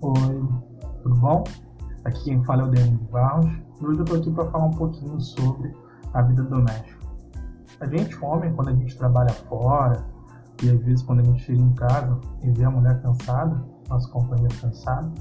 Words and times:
Oi, 0.00 0.48
tudo 1.02 1.16
bom? 1.16 1.42
Aqui 2.04 2.22
quem 2.22 2.44
fala 2.44 2.62
é 2.62 2.64
o 2.66 2.70
Daniel 2.70 2.98
Barros 3.10 3.50
e 3.80 3.84
hoje 3.84 3.98
eu 3.98 4.04
estou 4.04 4.16
aqui 4.16 4.30
para 4.30 4.48
falar 4.48 4.66
um 4.66 4.70
pouquinho 4.70 5.20
sobre 5.20 5.74
a 6.14 6.22
vida 6.22 6.44
doméstica. 6.44 7.04
A 7.80 7.86
gente, 7.86 8.16
homem, 8.24 8.52
quando 8.54 8.68
a 8.68 8.74
gente 8.74 8.96
trabalha 8.96 9.32
fora 9.48 10.06
e 10.62 10.70
às 10.70 10.80
vezes 10.84 11.02
quando 11.02 11.18
a 11.18 11.24
gente 11.24 11.42
chega 11.42 11.60
em 11.60 11.72
casa 11.72 12.16
e 12.44 12.50
vê 12.52 12.62
a 12.62 12.70
mulher 12.70 13.02
cansada, 13.02 13.60
nosso 13.88 14.08
companheiro 14.12 14.54
cansado, 14.60 15.12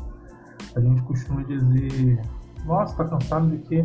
a 0.75 0.79
gente 0.79 1.01
costuma 1.01 1.41
dizer: 1.41 2.21
Nossa, 2.63 2.95
tá 2.97 3.05
cansado 3.05 3.49
de 3.49 3.57
quê? 3.57 3.83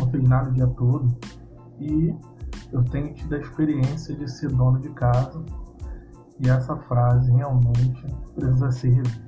Não 0.00 0.10
fez 0.10 0.28
nada 0.28 0.50
o 0.50 0.52
dia 0.52 0.66
todo. 0.66 1.16
E 1.78 2.12
eu 2.72 2.82
tenho 2.86 3.14
tido 3.14 3.36
a 3.36 3.38
experiência 3.38 4.16
de 4.16 4.28
ser 4.28 4.50
dono 4.50 4.80
de 4.80 4.88
casa 4.90 5.40
e 6.40 6.48
essa 6.48 6.76
frase 6.76 7.30
realmente 7.30 8.04
precisa 8.34 8.72
ser 8.72 8.90
revista. 8.90 9.27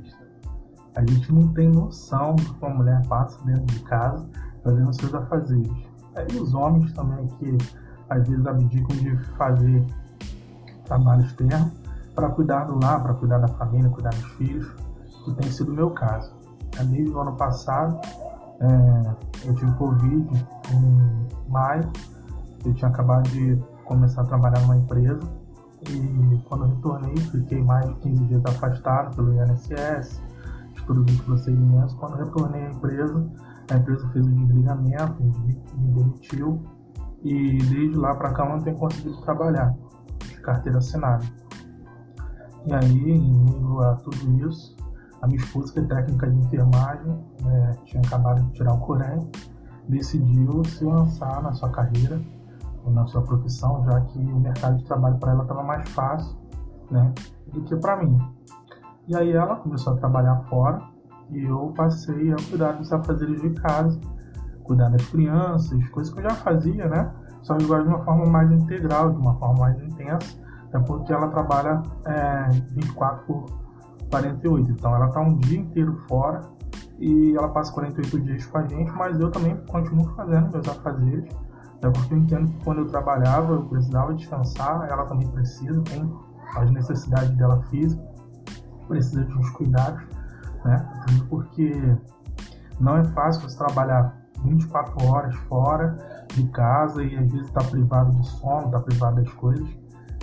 A 1.01 1.07
gente 1.07 1.33
não 1.33 1.49
tem 1.55 1.67
noção 1.67 2.37
do 2.37 2.45
que 2.45 2.63
uma 2.63 2.75
mulher 2.75 3.01
passa 3.07 3.43
dentro 3.47 3.65
de 3.65 3.81
casa 3.81 4.29
fazendo 4.63 4.93
seus 4.93 5.15
afazeres. 5.15 5.73
E 6.31 6.37
os 6.37 6.53
homens 6.53 6.93
também 6.93 7.27
que 7.39 7.57
às 8.11 8.29
vezes 8.29 8.47
abdicam 8.47 8.95
de 8.99 9.17
fazer 9.39 9.87
trabalho 10.85 11.23
externo 11.23 11.73
para 12.15 12.29
cuidar 12.29 12.65
do 12.65 12.79
lar, 12.79 13.03
para 13.03 13.15
cuidar 13.15 13.39
da 13.39 13.49
família, 13.49 13.89
cuidar 13.89 14.11
dos 14.11 14.27
filhos, 14.33 14.71
que 15.25 15.33
tem 15.37 15.51
sido 15.51 15.73
o 15.73 15.75
meu 15.75 15.91
caso. 15.91 16.35
Desde 16.77 17.11
o 17.11 17.19
ano 17.19 17.35
passado, 17.35 17.99
é, 18.61 19.49
eu 19.49 19.55
tive 19.55 19.73
Covid 19.77 20.47
em 20.71 21.51
maio, 21.51 21.91
eu 22.63 22.75
tinha 22.75 22.91
acabado 22.91 23.27
de 23.31 23.59
começar 23.87 24.21
a 24.21 24.25
trabalhar 24.25 24.61
numa 24.61 24.77
empresa 24.77 25.21
e 25.89 26.39
quando 26.47 26.65
eu 26.65 26.69
retornei, 26.69 27.17
fiquei 27.17 27.63
mais 27.63 27.89
de 27.89 27.95
15 27.95 28.25
dias 28.25 28.45
afastado 28.45 29.17
pelo 29.17 29.33
INSS, 29.33 30.21
os 30.89 31.21
procedimentos. 31.23 31.95
Quando 31.95 32.17
retornei 32.17 32.67
à 32.67 32.71
empresa, 32.71 33.31
a 33.71 33.77
empresa 33.77 34.09
fez 34.09 34.27
o 34.27 34.31
desligamento, 34.31 35.23
me 35.23 35.93
demitiu 35.95 36.63
e 37.23 37.59
desde 37.59 37.97
lá 37.97 38.15
para 38.15 38.33
cá 38.33 38.45
eu 38.45 38.57
não 38.57 38.61
tenho 38.63 38.77
conseguido 38.77 39.21
trabalhar 39.23 39.75
de 40.21 40.41
carteira 40.41 40.79
assinada. 40.79 41.25
E 42.67 42.73
aí, 42.73 43.11
em 43.11 43.45
meio 43.45 43.81
a 43.81 43.95
tudo 43.97 44.47
isso, 44.49 44.77
a 45.23 45.27
minha 45.27 45.39
esposa, 45.39 45.73
que 45.73 45.81
é 45.81 45.85
técnica 45.85 46.31
de 46.31 46.39
enfermagem, 46.39 47.19
né, 47.43 47.77
tinha 47.85 48.03
acabado 48.03 48.43
de 48.43 48.53
tirar 48.53 48.75
o 48.75 48.79
Corém, 48.81 49.31
decidiu 49.89 50.65
se 50.65 50.85
lançar 50.85 51.43
na 51.43 51.53
sua 51.53 51.71
carreira 51.71 52.21
na 52.87 53.07
sua 53.07 53.23
profissão, 53.23 53.85
já 53.85 54.01
que 54.03 54.19
o 54.19 54.41
mercado 54.41 54.79
de 54.79 54.85
trabalho 54.85 55.19
para 55.19 55.33
ela 55.33 55.43
estava 55.43 55.63
mais 55.63 55.89
fácil 55.91 56.37
né, 56.91 57.13
do 57.53 57.63
que 57.63 57.77
para 57.77 57.97
mim. 57.97 58.19
E 59.11 59.17
aí 59.17 59.33
ela 59.33 59.57
começou 59.57 59.95
a 59.95 59.97
trabalhar 59.97 60.37
fora 60.49 60.81
e 61.31 61.43
eu 61.43 61.75
passei 61.77 62.33
a 62.33 62.37
cuidar 62.49 62.73
dos 62.75 62.93
afazeres 62.93 63.43
de 63.43 63.51
casa, 63.61 64.01
cuidar 64.63 64.89
das 64.89 65.05
crianças, 65.09 65.89
coisas 65.89 66.15
que 66.15 66.21
eu 66.21 66.31
já 66.31 66.37
fazia, 66.37 66.89
né? 66.89 67.13
Só 67.43 67.57
que 67.57 67.65
agora 67.65 67.83
de 67.83 67.89
uma 67.89 68.05
forma 68.05 68.27
mais 68.27 68.53
integral, 68.53 69.11
de 69.11 69.19
uma 69.19 69.35
forma 69.35 69.63
mais 69.63 69.83
intensa, 69.83 70.39
é 70.73 70.79
porque 70.79 71.13
ela 71.13 71.27
trabalha 71.27 71.83
é, 72.07 72.51
24 72.77 73.27
por 73.27 73.47
48. 74.13 74.71
Então 74.71 74.95
ela 74.95 75.09
está 75.09 75.21
um 75.21 75.39
dia 75.39 75.59
inteiro 75.59 75.97
fora 76.09 76.43
e 77.01 77.35
ela 77.37 77.49
passa 77.49 77.73
48 77.73 78.21
dias 78.21 78.47
com 78.47 78.59
a 78.59 78.67
gente, 78.69 78.93
mas 78.93 79.19
eu 79.19 79.29
também 79.33 79.57
continuo 79.67 80.09
fazendo 80.15 80.53
meus 80.53 80.69
afazeres 80.69 81.35
é 81.83 81.91
porque 81.91 82.15
eu 82.15 82.19
entendo 82.19 82.49
que 82.53 82.65
quando 82.65 82.83
eu 82.83 82.87
trabalhava, 82.87 83.55
eu 83.55 83.63
precisava 83.65 84.15
descansar, 84.15 84.87
ela 84.89 85.05
também 85.07 85.27
precisa, 85.29 85.81
tem 85.83 86.09
as 86.55 86.71
necessidades 86.71 87.31
dela 87.37 87.61
física, 87.71 88.03
precisa 88.91 89.25
de 89.25 89.39
uns 89.39 89.49
cuidados, 89.51 90.03
né? 90.65 90.85
Porque 91.29 91.97
não 92.79 92.97
é 92.97 93.05
fácil 93.05 93.49
você 93.49 93.57
trabalhar 93.57 94.17
24 94.45 95.07
horas 95.07 95.35
fora 95.49 96.27
de 96.35 96.47
casa 96.49 97.03
e 97.03 97.17
às 97.17 97.31
vezes 97.31 97.47
está 97.47 97.63
privado 97.63 98.11
de 98.13 98.27
sono, 98.27 98.67
está 98.67 98.81
privado 98.81 99.23
das 99.23 99.33
coisas. 99.35 99.69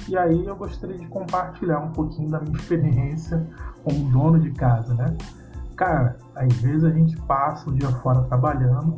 E 0.07 0.17
aí 0.17 0.45
eu 0.45 0.55
gostaria 0.55 0.97
de 0.97 1.07
compartilhar 1.07 1.79
um 1.79 1.91
pouquinho 1.91 2.29
da 2.29 2.39
minha 2.39 2.55
experiência 2.55 3.45
como 3.83 4.09
dono 4.09 4.39
de 4.39 4.51
casa, 4.51 4.93
né? 4.93 5.15
Cara, 5.75 6.17
às 6.35 6.53
vezes 6.55 6.83
a 6.83 6.89
gente 6.89 7.15
passa 7.21 7.69
o 7.69 7.73
dia 7.73 7.89
fora 7.89 8.23
trabalhando 8.23 8.97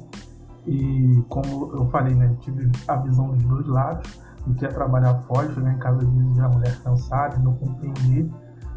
e 0.65 1.23
como 1.29 1.73
eu 1.73 1.89
falei, 1.89 2.15
né, 2.15 2.35
tive 2.41 2.71
a 2.87 2.95
visão 2.97 3.29
dos 3.29 3.43
dois 3.43 3.67
lados, 3.67 4.19
e 4.47 4.53
quer 4.53 4.73
trabalhar 4.73 5.15
fora, 5.21 5.53
chegar 5.53 5.73
em 5.73 5.77
casa 5.77 5.99
às 5.99 6.09
vezes 6.09 6.39
a 6.39 6.49
mulher 6.49 6.79
cansada, 6.83 7.37
não 7.39 7.53
compreender, 7.55 8.29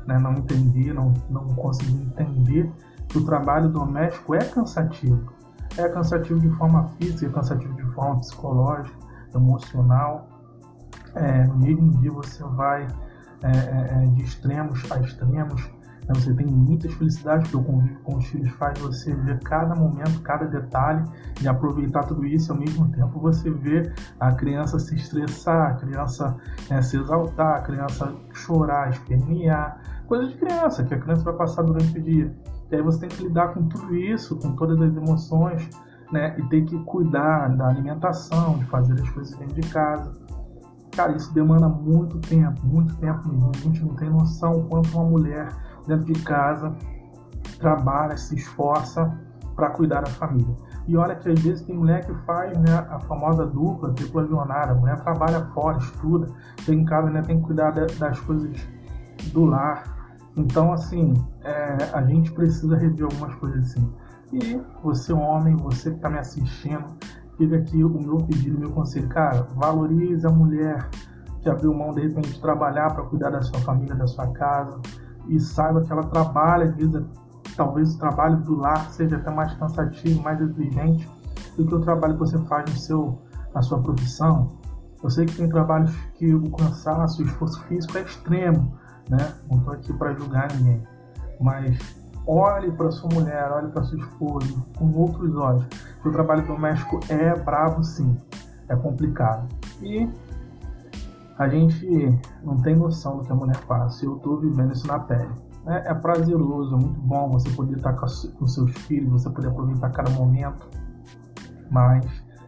né, 0.07 0.19
não 0.19 0.35
entender, 0.35 0.93
não, 0.93 1.13
não 1.31 1.47
conseguir 1.49 2.03
entender 2.03 2.71
que 3.09 3.19
o 3.19 3.25
trabalho 3.25 3.69
doméstico 3.69 4.35
é 4.35 4.45
cansativo. 4.45 5.33
É 5.77 5.89
cansativo 5.89 6.41
de 6.41 6.51
forma 6.51 6.89
física, 6.99 7.27
é 7.27 7.31
cansativo 7.31 7.75
de 7.75 7.85
forma 7.93 8.19
psicológica, 8.21 8.97
emocional. 9.35 10.29
É, 11.15 11.45
no 11.45 11.57
mesmo 11.57 11.91
dia 11.99 12.11
você 12.11 12.43
vai 12.43 12.87
é, 13.43 13.51
é, 13.51 14.05
é 14.05 14.07
de 14.07 14.23
extremos 14.23 14.91
a 14.91 15.01
extremos? 15.01 15.71
Você 16.09 16.35
tem 16.35 16.47
muitas 16.47 16.93
felicidades 16.95 17.51
que 17.51 17.57
o 17.57 17.63
convívio 17.63 17.99
com 18.01 18.17
os 18.17 18.27
filhos 18.27 18.51
faz 18.53 18.79
você 18.79 19.15
ver 19.15 19.39
cada 19.41 19.75
momento, 19.75 20.21
cada 20.23 20.47
detalhe 20.47 21.05
e 21.41 21.49
aproveitar 21.49 22.05
tudo 22.05 22.27
isso. 22.27 22.53
Ao 22.53 22.59
mesmo 22.59 22.91
tempo 22.91 23.21
você 23.21 23.51
vê 23.51 23.93
a 24.19 24.33
criança 24.33 24.79
se 24.79 24.95
estressar, 24.95 25.73
a 25.73 25.75
criança 25.75 26.37
né, 26.69 26.83
se 26.83 26.97
exaltar, 26.97 27.59
a 27.59 27.61
criança 27.63 28.13
chorar, 28.33 28.91
espernear, 28.91 29.81
coisa 30.07 30.29
de 30.29 30.37
criança 30.37 30.85
que 30.85 30.95
a 30.95 30.99
criança 30.99 31.23
vai 31.23 31.35
passar 31.35 31.63
durante 31.63 31.99
o 31.99 32.03
dia. 32.03 32.35
E 32.71 32.77
aí 32.77 32.83
você 32.83 33.01
tem 33.01 33.09
que 33.09 33.23
lidar 33.23 33.49
com 33.49 33.69
tudo 33.69 33.95
isso, 33.95 34.37
com 34.37 34.57
todas 34.57 34.81
as 34.81 34.97
emoções, 34.97 35.69
né? 36.11 36.35
E 36.39 36.43
tem 36.49 36.65
que 36.65 36.79
cuidar 36.85 37.49
da 37.57 37.69
alimentação, 37.69 38.59
de 38.59 38.65
fazer 38.67 38.95
as 38.95 39.09
coisas 39.11 39.37
dentro 39.37 39.55
de 39.55 39.69
casa. 39.69 40.13
Cara, 40.95 41.17
isso 41.17 41.33
demanda 41.33 41.69
muito 41.69 42.19
tempo, 42.19 42.67
muito 42.67 42.95
tempo 42.97 43.29
mesmo. 43.29 43.51
A 43.55 43.59
gente 43.59 43.83
não 43.85 43.95
tem 43.95 44.11
noção 44.11 44.67
quanto 44.69 44.91
uma 44.95 45.05
mulher 45.05 45.49
dentro 45.87 46.13
de 46.13 46.23
casa 46.23 46.75
trabalha, 47.63 48.17
se 48.17 48.35
esforça 48.35 49.17
para 49.55 49.71
cuidar 49.71 50.03
da 50.03 50.11
família. 50.11 50.55
E 50.87 50.97
olha 50.97 51.15
que 51.15 51.31
às 51.31 51.41
vezes 51.41 51.63
tem 51.63 51.77
mulher 51.77 52.05
que 52.05 52.13
faz 52.27 52.59
né, 52.59 52.87
a 52.91 52.99
famosa 53.01 53.47
dupla, 53.47 53.93
tripla 53.93 54.27
jornada. 54.27 54.73
A 54.73 54.75
mulher 54.75 55.01
trabalha 55.01 55.47
fora, 55.55 55.79
estuda, 55.79 56.27
chega 56.61 56.81
em 56.81 56.85
casa, 56.85 57.09
né, 57.09 57.23
tem 57.23 57.39
que 57.39 57.47
cuidar 57.47 57.71
das 57.71 58.21
coisas 58.21 58.69
do 59.33 59.45
lar. 59.45 59.85
Então, 60.37 60.73
assim, 60.73 61.15
é, 61.45 61.77
a 61.93 62.03
gente 62.03 62.33
precisa 62.33 62.77
rever 62.77 63.05
algumas 63.05 63.35
coisas 63.37 63.65
assim. 63.65 63.93
E 64.33 64.61
você, 64.83 65.13
homem, 65.13 65.57
você 65.57 65.91
que 65.91 65.97
está 65.97 66.09
me 66.09 66.19
assistindo, 66.19 66.85
fica 67.37 67.57
aqui 67.57 67.85
o 67.85 67.89
meu 67.89 68.17
pedido, 68.17 68.57
o 68.57 68.61
meu 68.61 68.71
conselho. 68.71 69.09
Cara, 69.09 69.47
valorize 69.55 70.27
a 70.27 70.31
mulher 70.31 70.89
que 71.43 71.51
abriu 71.51 71.75
mão, 71.75 71.93
de 71.93 72.01
repente, 72.01 72.33
de 72.33 72.41
trabalhar 72.41 72.95
para 72.95 73.05
cuidar 73.05 73.31
da 73.31 73.43
sua 73.43 73.61
família, 73.61 73.95
da 73.95 74.07
sua 74.07 74.27
casa 74.29 74.81
e 75.29 75.39
saiba 75.41 75.83
que 75.83 75.93
ela 75.93 76.05
trabalha, 76.05 76.65
às 76.65 76.77
talvez 77.57 77.95
o 77.95 77.99
trabalho 77.99 78.39
do 78.39 78.57
lar 78.57 78.91
seja 78.91 79.17
até 79.17 79.31
mais 79.31 79.53
cansativo, 79.55 80.23
mais 80.23 80.41
exigente 80.41 81.09
do 81.57 81.67
que 81.67 81.75
o 81.75 81.81
trabalho 81.81 82.15
que 82.15 82.21
você 82.21 82.39
faz 82.47 82.71
no 82.71 82.79
seu, 82.79 83.19
na 83.55 83.63
sua 83.63 83.81
profissão. 83.83 84.49
Eu 85.03 85.11
sei 85.11 85.27
que 85.27 85.37
tem 85.37 85.49
trabalhos 85.49 85.95
que 86.15 86.33
o 86.33 86.51
cansaço, 86.53 87.23
o 87.23 87.27
esforço 87.27 87.61
físico 87.65 87.99
é 87.99 88.03
extremo, 88.03 88.73
né? 89.11 89.35
Não 89.51 89.59
estou 89.59 89.75
aqui 89.75 89.93
para 89.93 90.15
julgar 90.15 90.53
ninguém, 90.55 90.83
mas 91.41 91.79
olhe 92.27 92.71
para 92.71 92.91
sua 92.91 93.11
mulher, 93.13 93.51
olhe 93.51 93.69
para 93.69 93.83
sua 93.83 93.99
esposa 93.99 94.55
com 94.79 94.93
outros 94.93 95.35
olhos. 95.37 95.67
O 96.05 96.11
trabalho 96.11 96.47
doméstico 96.47 97.01
é 97.09 97.35
bravo, 97.35 97.83
sim, 97.83 98.17
é 98.69 98.77
complicado. 98.77 99.49
E 99.83 100.09
a 101.43 101.49
gente 101.49 102.19
não 102.45 102.57
tem 102.57 102.77
noção 102.77 103.19
do 103.19 103.25
que 103.25 103.33
a 103.33 103.35
mulher 103.35 103.59
passa. 103.67 104.05
Eu 104.05 104.17
estou 104.17 104.39
vivendo 104.41 104.73
isso 104.73 104.87
na 104.87 104.99
pele. 104.99 105.31
É, 105.67 105.91
é, 105.91 105.95
prazeroso, 105.95 106.75
é 106.75 106.79
muito 106.79 107.01
bom 107.01 107.31
você 107.31 107.51
poder 107.51 107.77
estar 107.77 107.95
com, 107.95 108.07
seus 108.47 108.73
filhos, 108.83 109.11
você 109.11 109.31
poder 109.31 109.49
aproveitar 109.49 109.91
cada 109.91 110.11
momento, 110.11 110.69
mas 111.71 112.05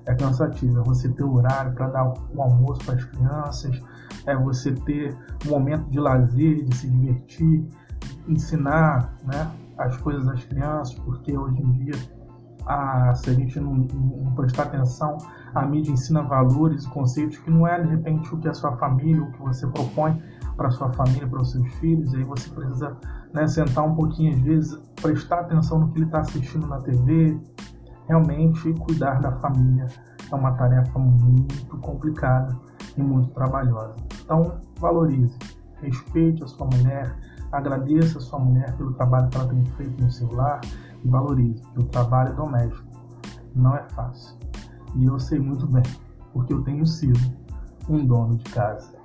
é 0.06 0.14
cansativo. 0.14 0.80
É 0.80 0.82
você 0.84 1.08
ter 1.08 1.24
horário 1.24 1.74
para 1.74 1.88
dar 1.88 2.14
o 2.34 2.42
almoço 2.42 2.84
para 2.84 2.94
as 2.94 3.04
crianças, 3.04 3.80
é 4.26 4.36
você 4.36 4.72
ter 4.72 5.16
um 5.46 5.50
momento 5.50 5.90
de 5.90 5.98
lazer, 5.98 6.64
de 6.64 6.76
se 6.76 6.88
divertir, 6.88 7.68
ensinar 8.28 9.14
né, 9.24 9.50
as 9.76 9.96
coisas 9.98 10.26
às 10.28 10.44
crianças, 10.44 10.94
porque 11.00 11.36
hoje 11.36 11.60
em 11.60 11.72
dia, 11.72 11.94
a, 12.66 13.14
se 13.14 13.30
a 13.30 13.34
gente 13.34 13.58
não, 13.60 13.74
não 13.74 14.34
prestar 14.34 14.64
atenção, 14.64 15.18
a 15.54 15.64
mídia 15.66 15.92
ensina 15.92 16.22
valores 16.22 16.84
e 16.84 16.90
conceitos 16.90 17.38
que 17.38 17.50
não 17.50 17.66
é 17.66 17.80
de 17.80 17.88
repente 17.88 18.34
o 18.34 18.38
que 18.38 18.48
a 18.48 18.54
sua 18.54 18.76
família, 18.76 19.22
o 19.22 19.32
que 19.32 19.42
você 19.42 19.66
propõe 19.66 20.22
para 20.56 20.70
sua 20.70 20.92
família, 20.92 21.26
para 21.26 21.42
os 21.42 21.50
seus 21.50 21.66
filhos, 21.74 22.12
e 22.12 22.18
aí 22.18 22.24
você 22.24 22.48
precisa 22.50 22.96
né, 23.32 23.46
sentar 23.46 23.84
um 23.84 23.94
pouquinho 23.94 24.34
às 24.34 24.40
vezes, 24.40 24.76
prestar 25.00 25.40
atenção 25.40 25.80
no 25.80 25.88
que 25.88 25.98
ele 25.98 26.06
está 26.06 26.20
assistindo 26.20 26.66
na 26.66 26.78
TV, 26.78 27.38
realmente 28.08 28.72
cuidar 28.74 29.20
da 29.20 29.32
família 29.32 29.86
é 30.30 30.34
uma 30.34 30.52
tarefa 30.52 30.98
muito 30.98 31.76
complicada 31.78 32.56
e 32.96 33.02
muito 33.02 33.30
trabalhosa. 33.30 33.94
Então 34.22 34.58
valorize, 34.78 35.36
respeite 35.80 36.42
a 36.42 36.46
sua 36.46 36.66
mulher, 36.66 37.14
Agradeça 37.54 38.18
a 38.18 38.20
sua 38.20 38.40
mulher 38.40 38.76
pelo 38.76 38.92
trabalho 38.94 39.28
que 39.28 39.36
ela 39.36 39.46
tem 39.46 39.64
feito 39.76 40.02
no 40.02 40.10
seu 40.10 40.32
lar 40.34 40.60
e 41.04 41.08
valorize, 41.08 41.62
que 41.72 41.80
o 41.80 41.84
trabalho 41.84 42.34
doméstico 42.34 42.88
não 43.54 43.76
é 43.76 43.82
fácil. 43.90 44.36
E 44.96 45.06
eu 45.06 45.18
sei 45.18 45.38
muito 45.38 45.66
bem, 45.66 45.82
porque 46.32 46.52
eu 46.52 46.62
tenho 46.62 46.86
sido 46.86 47.18
um 47.88 48.04
dono 48.04 48.36
de 48.36 48.44
casa. 48.50 49.03